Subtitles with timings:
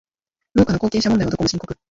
[0.55, 1.75] 農家の後継者問題はどこも深刻